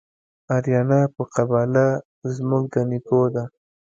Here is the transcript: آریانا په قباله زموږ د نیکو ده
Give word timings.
آریانا 0.55 1.01
په 1.15 1.23
قباله 1.33 1.85
زموږ 2.35 2.63
د 2.73 2.75
نیکو 2.89 3.21
ده 3.33 3.43